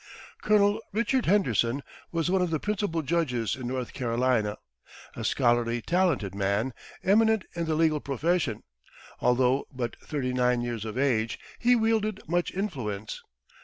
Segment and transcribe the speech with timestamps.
[0.41, 4.57] Colonel Richard Henderson was one of the principal judges in North Carolina,
[5.15, 8.63] a scholarly, talented man, eminent in the legal profession;
[9.19, 13.21] although but thirty nine years of age, he wielded much influence.